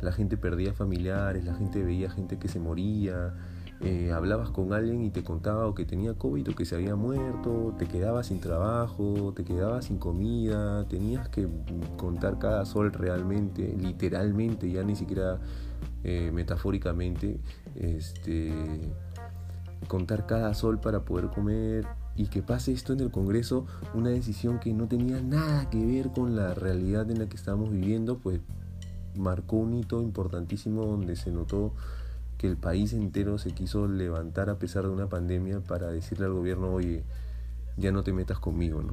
La 0.00 0.12
gente 0.12 0.38
perdía 0.38 0.72
familiares, 0.72 1.44
la 1.44 1.54
gente 1.56 1.84
veía 1.84 2.08
gente 2.08 2.38
que 2.38 2.48
se 2.48 2.58
moría, 2.58 3.34
eh, 3.82 4.12
hablabas 4.12 4.48
con 4.48 4.72
alguien 4.72 5.04
y 5.04 5.10
te 5.10 5.22
contaba 5.22 5.66
o 5.66 5.74
que 5.74 5.84
tenía 5.84 6.14
COVID 6.14 6.52
o 6.52 6.54
que 6.56 6.64
se 6.64 6.74
había 6.74 6.96
muerto, 6.96 7.74
te 7.78 7.86
quedabas 7.86 8.28
sin 8.28 8.40
trabajo, 8.40 9.34
te 9.36 9.44
quedabas 9.44 9.84
sin 9.84 9.98
comida, 9.98 10.88
tenías 10.88 11.28
que 11.28 11.46
contar 11.98 12.38
cada 12.38 12.64
sol 12.64 12.94
realmente, 12.94 13.76
literalmente, 13.78 14.72
ya 14.72 14.82
ni 14.84 14.96
siquiera 14.96 15.38
eh, 16.02 16.30
metafóricamente, 16.32 17.40
este, 17.74 18.54
contar 19.86 20.24
cada 20.24 20.54
sol 20.54 20.80
para 20.80 21.04
poder 21.04 21.28
comer 21.28 21.99
y 22.20 22.26
que 22.26 22.42
pase 22.42 22.72
esto 22.72 22.92
en 22.92 23.00
el 23.00 23.10
Congreso, 23.10 23.64
una 23.94 24.10
decisión 24.10 24.60
que 24.60 24.74
no 24.74 24.88
tenía 24.88 25.22
nada 25.22 25.70
que 25.70 25.82
ver 25.82 26.10
con 26.10 26.36
la 26.36 26.52
realidad 26.52 27.10
en 27.10 27.18
la 27.18 27.30
que 27.30 27.36
estamos 27.36 27.70
viviendo, 27.70 28.18
pues 28.18 28.40
marcó 29.16 29.56
un 29.56 29.72
hito 29.72 30.02
importantísimo 30.02 30.84
donde 30.84 31.16
se 31.16 31.30
notó 31.30 31.72
que 32.36 32.46
el 32.46 32.58
país 32.58 32.92
entero 32.92 33.38
se 33.38 33.52
quiso 33.52 33.88
levantar 33.88 34.50
a 34.50 34.58
pesar 34.58 34.84
de 34.84 34.90
una 34.90 35.08
pandemia 35.08 35.60
para 35.60 35.88
decirle 35.88 36.26
al 36.26 36.34
gobierno, 36.34 36.74
oye, 36.74 37.04
ya 37.78 37.90
no 37.90 38.02
te 38.02 38.12
metas 38.12 38.38
conmigo, 38.38 38.82
¿no? 38.82 38.92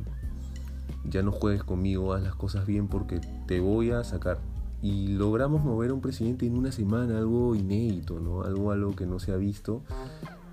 ya 1.03 1.21
no 1.21 1.33
juegues 1.33 1.65
conmigo, 1.65 2.13
haz 2.13 2.23
las 2.23 2.35
cosas 2.35 2.65
bien 2.65 2.87
porque 2.87 3.19
te 3.45 3.59
voy 3.59 3.91
a 3.91 4.05
sacar. 4.05 4.39
Y 4.81 5.07
logramos 5.07 5.65
mover 5.65 5.89
a 5.89 5.93
un 5.93 6.01
presidente 6.01 6.45
en 6.45 6.57
una 6.57 6.71
semana, 6.71 7.17
algo 7.17 7.55
inédito, 7.55 8.21
¿no? 8.21 8.43
algo, 8.43 8.71
algo 8.71 8.95
que 8.95 9.05
no 9.05 9.19
se 9.19 9.33
ha 9.33 9.35
visto. 9.35 9.81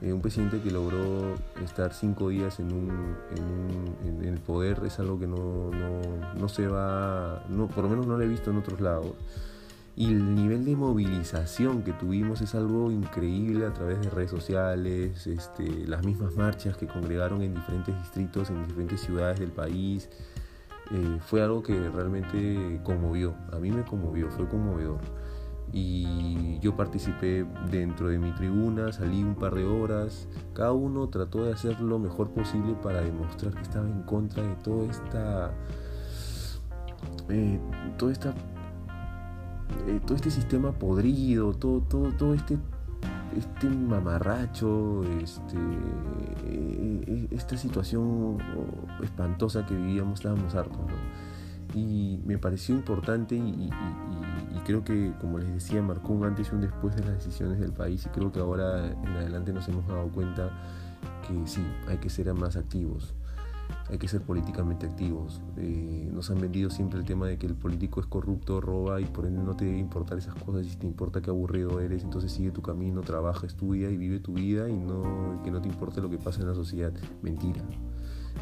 Eh, 0.05 0.13
un 0.13 0.21
presidente 0.21 0.61
que 0.61 0.71
logró 0.71 1.35
estar 1.65 1.95
cinco 1.95 2.29
días 2.29 2.61
en, 2.61 2.71
un, 2.73 3.17
en, 4.05 4.23
el 4.23 4.39
poder 4.39 4.83
es 4.85 4.99
algo 4.99 5.19
que 5.19 5.27
no, 5.27 5.71
no, 5.71 6.35
no 6.39 6.49
se 6.49 6.67
va, 6.67 7.43
no, 7.49 7.69
por 7.69 7.85
lo 7.85 7.91
menos 7.91 8.07
no 8.07 8.19
lo 8.19 8.23
he 8.23 8.29
visto 8.29 8.51
en 8.51 8.59
otros 8.59 8.83
lados. 8.83 9.15
Y 9.97 10.09
el 10.09 10.35
nivel 10.35 10.67
de 10.67 10.77
movilización 10.77 11.85
que 11.85 11.93
tuvimos 11.93 12.43
es 12.43 12.55
algo 12.55 12.91
increíble 12.91 13.65
a 13.65 13.73
través 13.73 13.99
de 14.03 14.11
redes 14.11 14.31
sociales, 14.31 15.27
este, 15.27 15.87
las 15.87 16.05
mismas 16.05 16.35
marchas 16.37 16.77
que 16.77 16.87
congregaron 16.87 17.41
en 17.41 17.55
diferentes 17.55 17.97
distritos, 17.97 18.51
en 18.51 18.67
diferentes 18.67 19.01
ciudades 19.01 19.41
del 19.41 19.53
país. 19.53 20.11
Eh, 20.91 21.19
fue 21.25 21.41
algo 21.41 21.63
que 21.63 21.89
realmente 21.89 22.79
conmovió, 22.85 23.35
a 23.53 23.59
mí 23.59 23.71
me 23.71 23.85
conmovió, 23.85 24.29
fue 24.29 24.47
conmovedor. 24.49 25.01
Y 25.73 26.59
yo 26.61 26.77
participé 26.77 27.45
dentro 27.71 28.09
de 28.09 28.19
mi 28.19 28.31
tribuna, 28.33 28.93
salí 28.93 29.23
un 29.25 29.35
par 29.35 29.55
de 29.55 29.65
horas, 29.65 30.29
cada 30.53 30.73
uno 30.73 31.09
trató 31.09 31.45
de 31.45 31.53
hacer 31.53 31.81
lo 31.81 31.99
mejor 31.99 32.31
posible 32.31 32.75
para 32.81 33.01
demostrar 33.01 33.55
que 33.55 33.63
estaba 33.63 33.89
en 33.89 34.03
contra 34.03 34.43
de 34.43 34.55
toda 34.57 34.91
esta... 34.91 35.53
Eh, 37.29 37.59
esta 38.11 38.35
eh, 39.87 40.01
todo 40.07 40.17
este 40.17 40.31
sistema 40.31 40.73
podrido, 40.73 41.53
todo, 41.53 41.81
todo, 41.83 42.13
todo 42.13 42.35
este, 42.35 42.59
este 43.37 43.69
mamarracho, 43.69 45.03
este, 45.21 45.57
eh, 46.47 47.05
eh, 47.07 47.29
esta 47.31 47.57
situación 47.57 48.39
espantosa 49.03 49.67
que 49.67 49.75
vivíamos, 49.75 50.21
estábamos 50.21 50.55
hartos, 50.55 50.79
Y 51.75 52.21
me 52.25 52.39
pareció 52.39 52.75
importante 52.75 53.35
y, 53.35 53.71
creo 54.65 54.85
que, 54.85 55.13
como 55.21 55.39
les 55.39 55.53
decía, 55.53 55.83
marcó 55.83 56.13
un 56.13 56.25
antes 56.25 56.49
y 56.51 56.55
un 56.55 56.63
después 56.63 56.97
de 56.97 57.05
las 57.05 57.15
decisiones 57.17 57.59
del 57.61 57.73
país 57.73 58.07
y 58.07 58.09
creo 58.09 58.33
que 58.33 58.41
ahora 58.41 58.87
en 58.87 59.09
adelante 59.09 59.53
nos 59.53 59.69
hemos 59.69 59.87
dado 59.87 60.09
cuenta 60.09 60.51
que 61.27 61.47
sí, 61.47 61.63
hay 61.87 61.99
que 61.99 62.09
ser 62.09 62.33
más 62.33 62.57
activos 62.57 63.15
hay 63.91 63.99
que 63.99 64.09
ser 64.09 64.23
políticamente 64.23 64.87
activos. 64.87 65.41
Eh, 65.57 66.11
nos 66.13 66.31
han 66.31 66.41
vendido 66.41 66.71
siempre 66.71 66.99
el 66.99 67.05
tema 67.05 67.27
de 67.27 67.39
que 67.39 67.47
el 67.47 67.55
político 67.55 68.01
es 68.01 68.07
corrupto, 68.07 68.61
roba 68.61 69.01
y 69.01 69.05
por 69.05 69.27
ende 69.27 69.43
no 69.43 69.55
te 69.55 69.67
debe 69.67 69.79
importar 69.79 70.19
esas 70.19 70.35
cosas. 70.35 70.67
Si 70.67 70.77
te 70.77 70.87
importa 70.87 71.21
qué 71.21 71.31
aburrido 71.31 71.81
eres, 71.81 72.03
entonces 72.03 72.33
sigue 72.33 72.51
tu 72.51 72.63
camino, 72.63 73.03
trabaja, 73.03 73.47
estudia 73.47 73.91
y 73.91 73.97
vive 73.97 74.21
tu 74.21 74.33
vida 74.33 74.69
y 74.69 74.77
no 74.77 75.41
que 75.45 75.51
no 75.51 75.61
te 75.61 75.69
importe 75.69 76.01
lo 76.01 76.09
que 76.09 76.19
pasa 76.19 76.41
en 76.41 76.49
la 76.49 76.55
sociedad. 76.55 76.93
Mentira. 77.23 77.63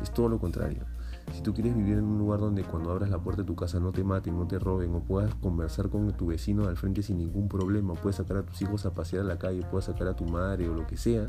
Es 0.03 0.13
todo 0.13 0.29
lo 0.29 0.39
contrario. 0.39 0.85
Si 1.33 1.41
tú 1.43 1.55
quieres 1.55 1.77
vivir 1.77 1.99
en 1.99 2.05
un 2.05 2.19
lugar 2.19 2.41
donde 2.41 2.63
cuando 2.65 2.91
abras 2.91 3.09
la 3.09 3.19
puerta 3.19 3.43
de 3.43 3.47
tu 3.47 3.55
casa 3.55 3.81
no 3.81 3.93
te 3.93 4.05
maten, 4.05 4.37
no 4.37 4.47
te 4.47 4.59
roben, 4.59 4.95
o 4.95 5.01
puedas 5.01 5.35
conversar 5.37 5.89
con 5.89 6.11
tu 6.13 6.27
vecino 6.27 6.67
al 6.67 6.77
frente 6.77 7.03
sin 7.03 7.19
ningún 7.19 7.49
problema, 7.49 7.95
puedes 7.95 8.17
sacar 8.17 8.39
a 8.39 8.43
tus 8.43 8.61
hijos 8.63 8.85
a 8.87 8.95
pasear 8.95 9.23
a 9.23 9.27
la 9.27 9.39
calle, 9.39 9.65
puedes 9.71 9.87
sacar 9.87 10.09
a 10.09 10.17
tu 10.17 10.25
madre 10.25 10.69
o 10.69 10.75
lo 10.75 10.87
que 10.87 10.97
sea, 10.97 11.27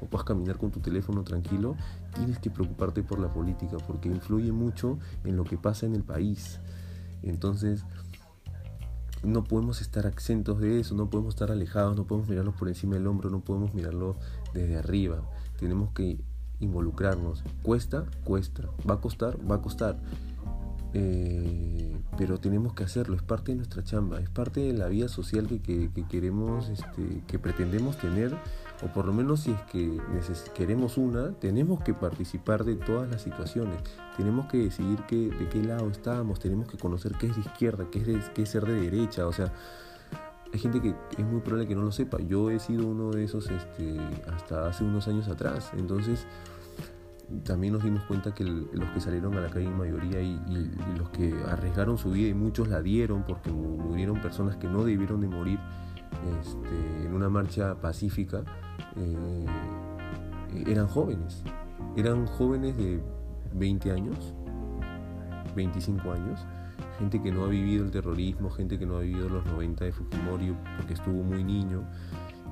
o 0.00 0.06
puedas 0.06 0.24
caminar 0.24 0.58
con 0.58 0.70
tu 0.70 0.80
teléfono 0.80 1.24
tranquilo, 1.24 1.76
tienes 2.14 2.38
que 2.38 2.50
preocuparte 2.50 3.02
por 3.02 3.18
la 3.18 3.32
política 3.32 3.76
porque 3.86 4.08
influye 4.08 4.52
mucho 4.52 4.98
en 5.24 5.36
lo 5.36 5.44
que 5.44 5.56
pasa 5.56 5.86
en 5.86 5.94
el 5.94 6.04
país. 6.04 6.60
Entonces, 7.22 7.84
no 9.22 9.44
podemos 9.44 9.80
estar 9.82 10.06
exentos 10.06 10.60
de 10.60 10.80
eso, 10.80 10.94
no 10.94 11.10
podemos 11.10 11.34
estar 11.34 11.50
alejados, 11.50 11.96
no 11.96 12.06
podemos 12.06 12.28
mirarlos 12.28 12.54
por 12.54 12.68
encima 12.68 12.94
del 12.94 13.06
hombro, 13.06 13.28
no 13.30 13.40
podemos 13.40 13.74
mirarlo 13.74 14.16
desde 14.54 14.78
arriba. 14.78 15.22
Tenemos 15.58 15.92
que 15.92 16.18
involucrarnos. 16.60 17.42
Cuesta, 17.62 18.04
cuesta. 18.24 18.68
Va 18.88 18.94
a 18.94 19.00
costar, 19.00 19.36
va 19.50 19.56
a 19.56 19.62
costar. 19.62 19.98
Eh, 20.92 21.96
pero 22.18 22.38
tenemos 22.38 22.74
que 22.74 22.82
hacerlo, 22.82 23.14
es 23.14 23.22
parte 23.22 23.52
de 23.52 23.56
nuestra 23.56 23.84
chamba, 23.84 24.18
es 24.20 24.28
parte 24.28 24.60
de 24.60 24.72
la 24.72 24.88
vida 24.88 25.08
social 25.08 25.46
que, 25.46 25.60
que, 25.62 26.04
queremos, 26.08 26.68
este, 26.68 27.22
que 27.28 27.38
pretendemos 27.38 27.96
tener, 27.96 28.36
o 28.82 28.88
por 28.92 29.06
lo 29.06 29.12
menos 29.12 29.42
si 29.42 29.52
es 29.52 29.60
que 29.62 30.00
queremos 30.54 30.98
una, 30.98 31.30
tenemos 31.34 31.82
que 31.82 31.94
participar 31.94 32.64
de 32.64 32.74
todas 32.74 33.08
las 33.08 33.22
situaciones, 33.22 33.78
tenemos 34.16 34.46
que 34.46 34.58
decidir 34.58 34.98
qué, 35.06 35.30
de 35.30 35.48
qué 35.48 35.62
lado 35.62 35.88
estamos, 35.88 36.40
tenemos 36.40 36.66
que 36.68 36.76
conocer 36.76 37.12
qué 37.12 37.28
es 37.28 37.36
de 37.36 37.42
izquierda, 37.42 37.86
qué 37.90 38.00
es, 38.00 38.28
qué 38.30 38.42
es 38.42 38.48
ser 38.48 38.66
de 38.66 38.74
derecha, 38.74 39.28
o 39.28 39.32
sea, 39.32 39.52
hay 40.52 40.58
gente 40.58 40.80
que 40.80 40.94
es 41.16 41.24
muy 41.24 41.40
probable 41.40 41.68
que 41.68 41.74
no 41.74 41.82
lo 41.82 41.92
sepa, 41.92 42.18
yo 42.20 42.50
he 42.50 42.58
sido 42.58 42.86
uno 42.86 43.10
de 43.10 43.24
esos 43.24 43.48
este, 43.50 43.96
hasta 44.32 44.68
hace 44.68 44.84
unos 44.84 45.06
años 45.08 45.28
atrás, 45.28 45.70
entonces 45.76 46.26
también 47.44 47.72
nos 47.72 47.84
dimos 47.84 48.02
cuenta 48.04 48.34
que 48.34 48.44
los 48.44 48.90
que 48.92 49.00
salieron 49.00 49.36
a 49.36 49.40
la 49.40 49.48
calle 49.48 49.66
en 49.66 49.78
mayoría 49.78 50.20
y, 50.20 50.38
los 50.98 51.10
que 51.10 51.32
arriesgaron 51.48 51.96
su 51.96 52.10
vida 52.10 52.28
y 52.28 52.34
muchos 52.34 52.68
la 52.68 52.82
dieron 52.82 53.22
porque 53.22 53.50
murieron 53.50 54.20
personas 54.20 54.56
que 54.56 54.66
no 54.66 54.84
debieron 54.84 55.20
de 55.20 55.28
morir 55.28 55.60
este, 56.40 57.06
en 57.06 57.14
una 57.14 57.28
marcha 57.28 57.80
pacífica, 57.80 58.42
eh, 58.96 59.46
eran 60.66 60.88
jóvenes. 60.88 61.42
Eran 61.96 62.26
jóvenes 62.26 62.76
de 62.76 63.00
20 63.54 63.92
años, 63.92 64.34
25 65.54 66.12
años, 66.12 66.46
gente 67.00 67.20
que 67.20 67.32
no 67.32 67.44
ha 67.44 67.48
vivido 67.48 67.84
el 67.84 67.90
terrorismo, 67.90 68.50
gente 68.50 68.78
que 68.78 68.86
no 68.86 68.98
ha 68.98 69.00
vivido 69.00 69.28
los 69.28 69.44
90 69.46 69.86
de 69.86 69.92
Fujimori 69.92 70.54
porque 70.76 70.94
estuvo 70.94 71.24
muy 71.24 71.42
niño 71.42 71.84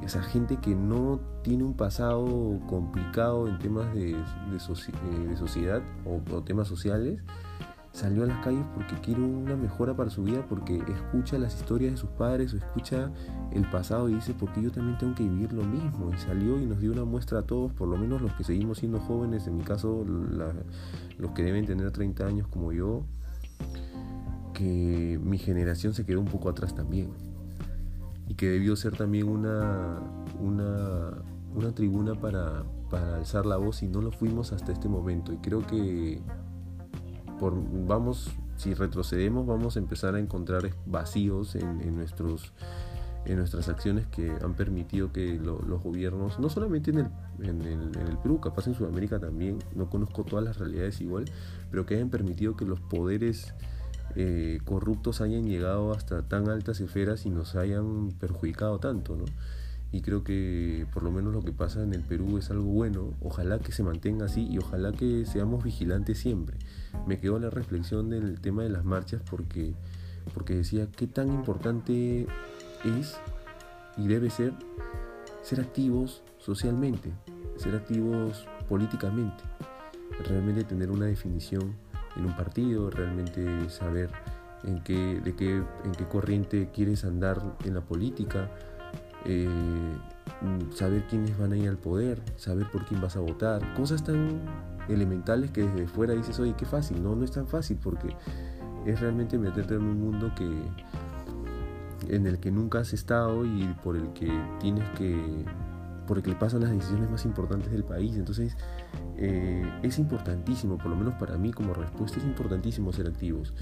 esa 0.03 0.23
gente 0.23 0.57
que 0.57 0.75
no 0.75 1.21
tiene 1.43 1.65
un 1.65 1.75
pasado 1.75 2.61
complicado 2.67 3.49
en 3.49 3.59
temas 3.59 3.93
de, 3.95 4.13
eh, 4.13 5.37
sociedad 5.37 5.83
o, 6.05 6.43
temas 6.43 6.69
sociales, 6.69 7.21
salió 7.93 8.23
a 8.23 8.27
las 8.27 8.45
calles 8.45 8.65
porque 8.75 8.95
quiere 9.01 9.23
una 9.23 9.57
mejora 9.57 9.97
para 9.97 10.11
su 10.11 10.23
vida, 10.23 10.45
porque 10.49 10.77
escucha 10.77 11.37
las 11.39 11.57
historias 11.57 11.93
de 11.93 11.97
sus 11.97 12.11
padres 12.11 12.55
o 12.55 12.59
escucha 12.59 13.11
el 13.51 13.69
pasado 13.71 14.09
y 14.09 14.15
dice, 14.15 14.35
porque 14.39 14.63
yo 14.63 14.71
también 14.71 14.99
tengo 14.99 15.15
que 15.15 15.25
vivir 15.25 15.53
lo 15.53 15.65
mismo. 15.65 16.13
Y 16.15 16.19
salió 16.19 16.61
y 16.61 16.67
nos 16.67 16.81
dio 16.81 16.93
una 16.93 17.05
muestra 17.05 17.41
a 17.41 17.43
todos, 17.43 17.73
por 17.73 17.89
lo 17.89 17.97
menos 17.97 18.23
los 18.23 18.33
que 18.35 18.45
seguimos 18.45 18.79
siendo 18.79 19.01
jóvenes, 19.01 19.47
en 19.49 19.57
mi 19.57 19.65
caso 19.65 20.05
los 20.07 21.33
que 21.33 21.43
deben 21.43 21.67
tener 21.67 21.91
30 21.91 22.25
años 22.25 22.47
como 22.47 22.73
yo, 22.73 23.03
que 24.59 25.21
mi 25.23 25.39
generación 25.39 25.95
se 25.95 26.05
quedó 26.05 26.19
un 26.19 26.27
poco 26.27 26.49
atrás 26.49 26.75
también 26.75 27.11
y 28.27 28.35
que 28.35 28.49
debió 28.51 28.75
ser 28.75 28.97
también 28.97 29.29
una, 29.29 30.01
una, 30.41 31.73
tribuna 31.75 32.17
para, 32.17 32.65
alzar 33.15 33.47
la 33.47 33.57
voz 33.57 33.85
y 33.85 33.89
no 33.89 34.03
lo 34.03 34.11
fuimos 34.11 34.53
hasta 34.53 34.73
este 34.73 34.89
momento. 34.89 35.33
Y 35.33 35.37
creo 35.37 35.65
que 35.65 36.21
por, 37.39 37.55
vamos, 37.87 38.33
si 38.57 38.75
retrocedemos, 38.75 39.47
vamos 39.47 39.77
a 39.77 39.79
empezar 39.79 40.17
a 40.17 40.19
encontrar 40.19 40.69
vacíos 40.87 41.55
en, 41.55 41.95
nuestros 41.95 42.53
en 43.27 43.37
nuestras 43.37 43.69
acciones 43.69 44.07
que 44.07 44.31
han 44.43 44.55
permitido 44.55 45.13
que 45.13 45.39
los 45.39 45.83
gobiernos, 45.83 46.41
no 46.41 46.49
solamente 46.49 46.91
en 46.91 46.99
el, 46.99 47.07
en, 47.41 47.63
el, 47.63 47.97
en 47.97 48.09
el 48.09 48.19
Perú, 48.19 48.41
capaz 48.41 48.67
en 48.67 48.75
Sudamérica 48.75 49.21
también, 49.21 49.59
no 49.75 49.89
conozco 49.89 50.25
todas 50.25 50.45
las 50.45 50.59
realidades 50.59 51.01
igual, 51.01 51.27
pero 51.71 51.87
que 51.87 51.95
hayan 51.95 52.11
permitido 52.11 52.57
que 52.57 52.65
los 52.65 52.81
poderes 52.81 53.55
eh, 54.17 54.61
corruptos 54.65 55.21
hayan 55.21 55.47
llegado 55.47 55.93
hasta 55.93 56.23
tan 56.23 56.49
altas 56.49 56.81
esferas 56.81 57.27
y 57.27 57.31
nos 57.31 57.55
hayan 57.55 58.13
perjudicado 58.13 58.79
tanto, 58.79 59.17
¿no? 59.17 59.25
Y 59.91 60.03
creo 60.03 60.23
que 60.23 60.87
por 60.93 61.03
lo 61.03 61.11
menos 61.11 61.33
lo 61.33 61.43
que 61.43 61.53
pasa 61.53 61.83
en 61.83 61.95
el 61.95 62.03
Perú 62.03 62.37
es 62.37 62.51
algo 62.51 62.67
bueno. 62.67 63.15
Ojalá 63.23 63.59
que 63.59 63.73
se 63.73 63.83
mantenga 63.83 64.27
así 64.27 64.47
y 64.47 64.59
ojalá 64.59 64.93
que 64.93 65.25
seamos 65.25 65.65
vigilantes 65.65 66.19
siempre. 66.19 66.59
Me 67.07 67.19
quedó 67.19 67.39
la 67.39 67.49
reflexión 67.49 68.11
del 68.11 68.41
tema 68.41 68.63
de 68.63 68.69
las 68.69 68.85
marchas 68.85 69.23
porque, 69.31 69.75
porque 70.35 70.57
decía 70.57 70.89
qué 70.95 71.07
tan 71.07 71.33
importante 71.33 72.27
es 72.85 73.17
y 73.97 74.09
debe 74.09 74.29
ser 74.29 74.53
ser 75.49 75.61
activos 75.61 76.23
socialmente, 76.37 77.11
ser 77.57 77.75
activos 77.75 78.47
políticamente, 78.69 79.43
realmente 80.29 80.63
tener 80.65 80.91
una 80.91 81.07
definición 81.07 81.75
en 82.19 82.27
un 82.27 82.37
partido, 82.37 82.91
realmente 82.91 83.71
saber 83.71 84.11
en 84.65 84.83
qué, 84.83 85.21
de 85.21 85.35
qué, 85.35 85.63
en 85.85 85.93
qué 85.97 86.05
corriente 86.07 86.71
quieres 86.73 87.05
andar 87.05 87.41
en 87.65 87.75
la 87.75 87.81
política, 87.81 88.51
eh, 89.25 89.49
saber 90.75 91.07
quiénes 91.09 91.37
van 91.39 91.53
a 91.53 91.57
ir 91.57 91.69
al 91.69 91.79
poder, 91.79 92.21
saber 92.37 92.71
por 92.71 92.85
quién 92.85 93.01
vas 93.01 93.17
a 93.17 93.21
votar, 93.21 93.75
cosas 93.75 94.05
tan 94.05 94.41
elementales 94.89 95.51
que 95.51 95.63
desde 95.63 95.87
fuera 95.87 96.15
dices, 96.15 96.39
oye, 96.41 96.55
qué 96.57 96.67
fácil, 96.67 97.03
no, 97.03 97.15
no 97.15 97.25
es 97.25 97.31
tan 97.31 97.47
fácil 97.47 97.79
porque 97.83 98.17
es 98.87 99.01
realmente 99.01 99.39
meterte 99.39 99.75
en 99.75 99.83
un 99.83 100.01
mundo 100.01 100.33
que 100.37 100.49
en 102.09 102.27
el 102.27 102.39
que 102.39 102.51
nunca 102.51 102.79
has 102.79 102.93
estado 102.93 103.45
y 103.45 103.65
por 103.83 103.97
el 103.97 104.13
que 104.13 104.31
tienes 104.61 104.89
que 104.91 105.45
por 106.09 106.17
el 106.17 106.25
que 106.25 106.31
le 106.31 106.37
pasan 106.37 106.63
las 106.63 106.71
decisiones 106.71 107.09
más 107.09 107.25
importantes 107.25 107.71
del 107.71 107.85
país 107.85 108.17
entonces 108.17 108.57
eh, 109.17 109.63
es 109.83 109.99
importantísimo 109.99 110.79
por 110.79 110.89
lo 110.89 110.97
menos 110.97 111.15
para 111.15 111.37
mí 111.39 111.53
como 111.53 111.75
respuesta 111.75 112.19
es 112.19 112.25
importantísimo 112.25 112.93
ser 112.93 113.07
activos 113.07 113.55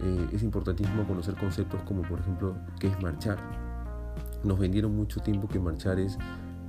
eh, 0.00 0.28
es 0.32 0.42
importantísimo 0.42 1.06
conocer 1.06 1.34
conceptos 1.34 1.82
como 1.82 2.02
por 2.02 2.20
ejemplo 2.20 2.56
qué 2.78 2.86
es 2.86 3.02
marchar 3.02 3.38
nos 4.44 4.58
vendieron 4.58 4.94
mucho 4.94 5.20
tiempo 5.20 5.48
que 5.48 5.58
marchar 5.58 5.98
es 5.98 6.16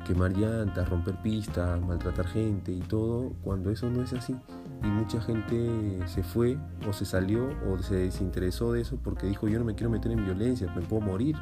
quemar 0.05 0.35
llantas, 0.35 0.89
romper 0.89 1.21
pistas, 1.21 1.79
maltratar 1.81 2.27
gente 2.27 2.71
y 2.71 2.79
todo, 2.79 3.33
cuando 3.43 3.69
eso 3.69 3.89
no 3.89 4.01
es 4.01 4.13
así. 4.13 4.35
Y 4.83 4.87
mucha 4.87 5.21
gente 5.21 5.99
se 6.07 6.23
fue 6.23 6.57
o 6.87 6.93
se 6.93 7.05
salió 7.05 7.49
o 7.69 7.77
se 7.79 7.95
desinteresó 7.95 8.73
de 8.73 8.81
eso 8.81 8.97
porque 9.03 9.27
dijo 9.27 9.47
yo 9.47 9.59
no 9.59 9.65
me 9.65 9.75
quiero 9.75 9.89
meter 9.89 10.11
en 10.11 10.23
violencia, 10.25 10.71
me 10.75 10.81
puedo 10.81 11.01
morir. 11.01 11.35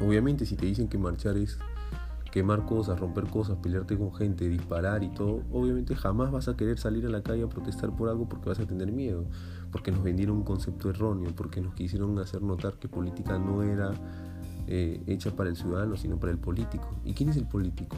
Obviamente 0.00 0.46
si 0.46 0.56
te 0.56 0.66
dicen 0.66 0.88
que 0.88 0.98
marchar 0.98 1.36
es 1.36 1.58
quemar 2.30 2.64
cosas, 2.64 2.98
romper 2.98 3.24
cosas, 3.24 3.56
pelearte 3.58 3.98
con 3.98 4.12
gente, 4.14 4.48
disparar 4.48 5.02
y 5.02 5.08
todo, 5.08 5.42
obviamente 5.50 5.94
jamás 5.96 6.30
vas 6.30 6.48
a 6.48 6.56
querer 6.56 6.78
salir 6.78 7.06
a 7.06 7.10
la 7.10 7.22
calle 7.22 7.42
a 7.42 7.48
protestar 7.48 7.94
por 7.94 8.08
algo 8.08 8.28
porque 8.28 8.48
vas 8.48 8.60
a 8.60 8.66
tener 8.66 8.92
miedo, 8.92 9.24
porque 9.72 9.90
nos 9.90 10.02
vendieron 10.02 10.36
un 10.36 10.44
concepto 10.44 10.90
erróneo, 10.90 11.34
porque 11.34 11.60
nos 11.60 11.74
quisieron 11.74 12.18
hacer 12.18 12.42
notar 12.42 12.74
que 12.74 12.88
política 12.88 13.38
no 13.38 13.62
era 13.62 13.92
eh, 14.66 15.02
hecha 15.06 15.34
para 15.34 15.50
el 15.50 15.56
ciudadano, 15.56 15.96
sino 15.96 16.18
para 16.18 16.32
el 16.32 16.38
político. 16.38 16.88
¿Y 17.04 17.14
quién 17.14 17.30
es 17.30 17.36
el 17.36 17.46
político? 17.46 17.96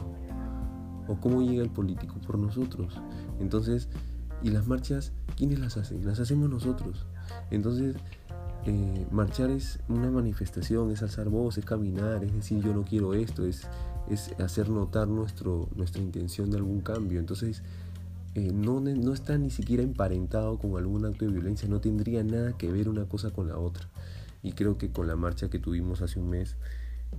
¿O 1.07 1.15
cómo 1.17 1.41
llega 1.41 1.61
el 1.61 1.69
político? 1.69 2.15
Por 2.25 2.39
nosotros. 2.39 2.99
Entonces, 3.39 3.89
¿y 4.41 4.49
las 4.49 4.67
marchas, 4.67 5.11
quiénes 5.37 5.59
las 5.59 5.77
hacen? 5.77 6.05
Las 6.05 6.19
hacemos 6.19 6.49
nosotros. 6.49 7.05
Entonces, 7.51 7.95
eh, 8.65 9.07
marchar 9.11 9.51
es 9.51 9.79
una 9.89 10.09
manifestación, 10.09 10.89
es 10.91 11.03
alzar 11.03 11.29
voz, 11.29 11.57
es 11.57 11.65
caminar, 11.65 12.23
es 12.23 12.33
decir, 12.33 12.63
yo 12.63 12.73
no 12.73 12.83
quiero 12.83 13.13
esto, 13.13 13.45
es, 13.45 13.67
es 14.09 14.33
hacer 14.39 14.69
notar 14.69 15.07
nuestro, 15.07 15.69
nuestra 15.75 16.01
intención 16.01 16.51
de 16.51 16.57
algún 16.57 16.81
cambio. 16.81 17.19
Entonces, 17.19 17.63
eh, 18.35 18.51
no, 18.51 18.79
no 18.79 19.13
está 19.13 19.37
ni 19.37 19.51
siquiera 19.51 19.83
emparentado 19.83 20.57
con 20.57 20.75
algún 20.77 21.05
acto 21.05 21.25
de 21.25 21.31
violencia, 21.31 21.67
no 21.69 21.79
tendría 21.79 22.23
nada 22.23 22.57
que 22.57 22.71
ver 22.71 22.89
una 22.89 23.05
cosa 23.05 23.31
con 23.31 23.47
la 23.47 23.57
otra 23.57 23.87
y 24.43 24.51
creo 24.51 24.77
que 24.77 24.91
con 24.91 25.07
la 25.07 25.15
marcha 25.15 25.49
que 25.49 25.57
tuvimos 25.57 26.01
hace 26.01 26.19
un 26.19 26.29
mes 26.29 26.57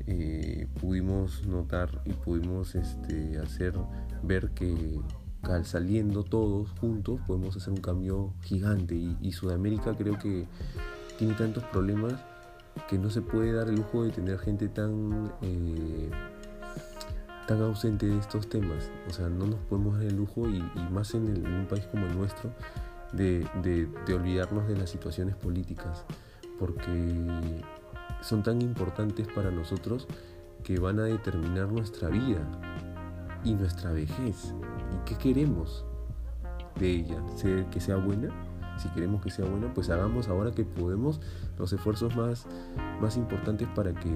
eh, 0.07 0.69
pudimos 0.81 1.47
notar 1.47 2.03
y 2.05 2.13
pudimos 2.13 2.75
este, 2.75 3.39
hacer 3.39 3.75
ver 4.23 4.51
que 4.51 5.01
al 5.43 5.65
saliendo 5.65 6.23
todos 6.23 6.71
juntos 6.81 7.21
podemos 7.27 7.57
hacer 7.57 7.73
un 7.73 7.81
cambio 7.81 8.33
gigante 8.43 8.95
y, 8.95 9.33
Sudamérica 9.33 9.95
creo 9.97 10.19
que 10.19 10.47
tiene 11.19 11.35
tantos 11.35 11.65
problemas 11.65 12.15
que 12.89 12.99
no 12.99 13.09
se 13.09 13.21
puede 13.21 13.53
dar 13.53 13.69
el 13.69 13.77
lujo 13.77 14.05
de 14.05 14.11
tener 14.11 14.39
gente 14.39 14.69
tan 14.69 15.33
eh, 15.43 16.11
tan 17.47 17.63
ausente 17.63 18.07
de 18.07 18.19
estos 18.19 18.49
temas 18.49 18.91
o 19.09 19.13
sea 19.13 19.29
no 19.29 19.47
nos 19.47 19.61
podemos 19.61 19.99
dar 19.99 20.07
el 20.07 20.17
lujo 20.17 20.49
y, 20.49 20.63
más 20.91 21.15
en, 21.15 21.47
un 21.47 21.67
país 21.67 21.87
como 21.87 22.07
el 22.07 22.17
nuestro 22.17 22.51
de, 23.13 23.47
de 23.63 24.15
olvidarnos 24.15 24.67
de 24.67 24.77
las 24.77 24.91
situaciones 24.91 25.37
políticas 25.37 26.05
porque 26.59 26.91
son 28.21 28.43
tan 28.43 28.63
importantes 28.63 29.29
para 29.29 29.51
nosotros 29.51 30.09
que 30.63 30.79
van 30.79 30.99
a 30.99 31.05
determinar 31.05 31.69
nuestra 31.69 32.09
vida 32.09 32.41
y 33.45 33.55
nuestra 33.55 33.93
vejez. 33.93 34.55
¿Y 34.93 35.05
qué 35.05 35.17
queremos 35.17 35.85
de 36.81 36.91
ella? 36.91 37.23
¿Que 37.71 37.81
sea 37.81 37.97
buena? 37.97 38.31
Si 38.77 38.89
queremos 38.91 39.23
que 39.23 39.31
sea 39.31 39.45
buena, 39.45 39.73
pues 39.73 39.91
hagamos 39.91 40.29
ahora 40.29 40.51
que 40.53 40.65
podemos 40.65 41.21
los 41.59 41.73
esfuerzos 41.73 42.17
más, 42.17 42.47
más 43.01 43.17
importantes 43.17 43.69
para 43.75 43.93
que 43.95 44.11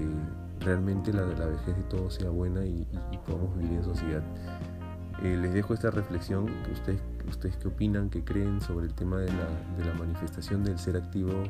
realmente 0.59 1.13
la, 1.13 1.25
la 1.25 1.45
vejez 1.45 1.75
de 1.75 1.83
todos 1.83 2.15
sea 2.15 2.29
buena 2.29 2.65
y, 2.65 2.85
podamos 3.25 3.57
vivir 3.57 3.73
en 3.73 3.83
sociedad. 3.83 4.23
Eh, 5.23 5.37
les 5.41 5.53
dejo 5.53 5.73
esta 5.73 5.91
reflexión, 5.91 6.47
que 6.63 6.71
ustedes, 6.71 7.01
ustedes 7.27 7.57
qué 7.57 7.67
opinan, 7.67 8.09
qué 8.09 8.23
creen 8.23 8.61
sobre 8.61 8.87
el 8.87 8.93
tema 8.93 9.19
de 9.19 9.27
la, 9.27 9.77
de 9.77 9.85
la 9.85 9.93
manifestación 9.93 10.63
del 10.63 10.79
ser 10.79 10.95
activo 10.95 11.43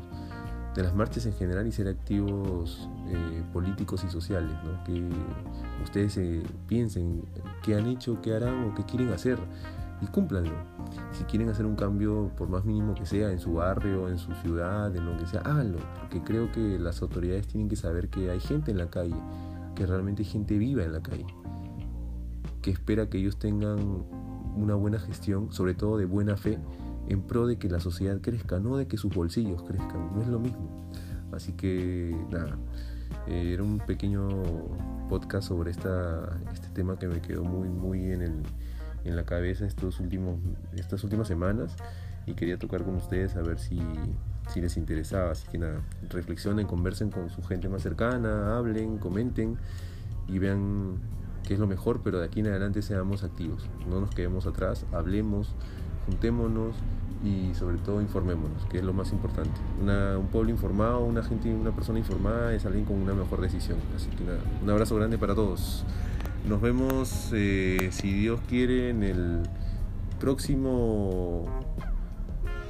de 0.76 0.84
las 0.84 0.93
marchas 0.93 1.26
en 1.26 1.34
general 1.34 1.67
y 1.67 1.72
ser 1.72 1.88
activos 1.88 2.89
eh, 3.08 3.43
políticos 3.52 4.04
y 4.08 4.10
sociales, 4.10 4.52
que 4.86 5.04
ustedes 5.84 6.17
eh, 6.17 6.43
piensen 6.67 7.24
qué 7.63 7.76
han 7.76 7.88
hecho, 7.88 8.22
qué 8.22 8.36
harán 8.36 8.65
o 8.65 8.76
qué 8.76 8.84
quieren 8.84 9.10
hacer 9.10 9.39
y 10.02 10.08
cúmplanlo. 10.08 10.54
Si 11.12 11.24
quieren 11.26 11.50
hacer 11.50 11.66
un 11.66 11.76
cambio, 11.76 12.32
por 12.38 12.50
más 12.50 12.66
mínimo 12.66 12.96
que 12.96 13.06
sea, 13.06 13.32
en 13.32 13.40
su 13.40 13.54
barrio, 13.54 14.10
en 14.10 14.18
su 14.18 14.34
ciudad, 14.36 14.96
en 14.96 15.06
lo 15.06 15.18
que 15.18 15.26
sea, 15.26 15.42
háganlo, 15.42 15.80
porque 16.00 16.22
creo 16.22 16.52
que 16.52 16.80
las 16.80 17.02
autoridades 17.02 17.48
tienen 17.48 17.70
que 17.70 17.76
saber 17.76 18.10
que 18.10 18.30
hay 18.32 18.40
gente 18.40 18.72
en 18.72 18.78
la 18.78 18.90
calle, 18.90 19.16
que 19.76 19.86
realmente 19.86 20.24
hay 20.24 20.30
gente 20.30 20.58
viva 20.58 20.84
en 20.84 20.94
la 20.94 21.02
calle, 21.02 21.28
que 22.62 22.72
espera 22.72 23.10
que 23.10 23.18
ellos 23.18 23.38
tengan 23.38 23.80
una 24.56 24.76
buena 24.76 25.00
gestión, 25.00 25.52
sobre 25.52 25.74
todo 25.74 25.98
de 25.98 26.06
buena 26.06 26.38
fe, 26.38 26.60
en 27.08 27.22
pro 27.22 27.48
de 27.48 27.58
que 27.58 27.70
la 27.70 27.80
sociedad 27.80 28.20
crezca, 28.22 28.60
no 28.60 28.78
de 28.78 28.88
que 28.88 28.98
sus 28.98 29.14
bolsillos 29.14 29.64
crezcan, 29.64 30.12
no 30.16 30.22
es 30.22 30.28
lo 30.28 30.40
mismo. 30.40 30.90
Así 31.32 31.54
que 31.54 32.16
nada, 32.30 32.58
eh, 33.28 33.54
era 33.54 33.64
un 33.64 33.80
pequeño 33.80 34.28
podcast 35.10 35.48
sobre 35.48 35.72
esta, 35.72 36.40
este 36.54 36.70
tema 36.70 36.98
que 36.98 37.08
me 37.08 37.22
quedó 37.22 37.44
muy, 37.44 37.70
muy 37.70 38.12
en, 38.12 38.22
el, 38.22 38.44
en 39.04 39.16
la 39.16 39.24
cabeza 39.24 39.66
estos 39.66 40.00
últimos, 40.00 40.40
estas 40.76 41.04
últimas 41.04 41.28
semanas 41.28 41.76
y 42.26 42.34
quería 42.34 42.58
tocar 42.58 42.84
con 42.84 42.96
ustedes 42.96 43.36
a 43.36 43.42
ver 43.42 43.60
si, 43.60 43.80
si 44.50 44.62
les 44.62 44.78
interesaba. 44.78 45.32
Así 45.32 45.48
que 45.52 45.58
nada, 45.58 45.82
reflexionen, 46.10 46.68
conversen 46.68 47.10
con 47.10 47.30
su 47.30 47.42
gente 47.44 47.70
más 47.70 47.82
cercana, 47.82 48.58
hablen, 48.58 48.98
comenten 48.98 49.58
y 50.28 50.40
vean 50.40 50.98
qué 51.48 51.54
es 51.56 51.60
lo 51.60 51.68
mejor, 51.68 52.02
pero 52.04 52.20
de 52.20 52.26
aquí 52.26 52.42
en 52.42 52.48
adelante 52.48 52.82
seamos 52.82 53.24
activos, 53.24 53.68
no 53.90 54.00
nos 54.00 54.12
quedemos 54.12 54.46
atrás, 54.46 54.86
hablemos, 54.92 55.56
juntémonos 56.06 56.76
y 57.24 57.54
sobre 57.54 57.78
todo 57.78 58.02
informémonos, 58.02 58.66
que 58.68 58.78
es 58.78 58.84
lo 58.84 58.94
más 58.94 59.12
importante. 59.12 59.60
un 59.80 60.28
pueblo 60.28 60.52
informado, 60.52 61.02
una 61.02 61.24
gente, 61.24 61.54
una 61.54 61.72
persona 61.72 62.00
informada 62.00 62.54
es 62.54 62.66
alguien 62.66 62.86
con 62.86 62.98
una 62.98 63.14
mejor 63.14 63.42
decisión. 63.42 63.78
Así 63.96 64.10
que 64.10 64.24
nada, 64.24 64.40
un 64.62 64.70
abrazo 64.70 64.96
grande 64.96 65.18
para 65.18 65.36
todos. 65.36 65.84
Nos 66.47 66.62
vemos, 66.62 67.32
eh, 67.34 67.89
si 67.91 68.13
Dios 68.13 68.39
quiere, 68.47 68.89
en 68.89 69.04
el 69.04 69.43
próximo 70.19 71.45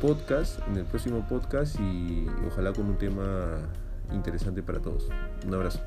podcast, 0.01 0.60
en 0.67 0.77
el 0.77 0.86
próximo 0.86 1.25
podcast 1.27 1.79
y 1.79 2.27
ojalá 2.47 2.73
con 2.73 2.88
un 2.88 2.97
tema 2.97 3.58
interesante 4.12 4.63
para 4.63 4.79
todos. 4.79 5.10
Un 5.45 5.53
abrazo. 5.53 5.82